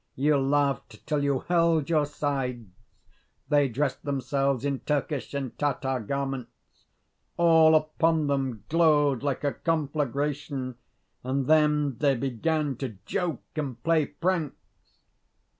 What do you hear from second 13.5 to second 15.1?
and play pranks....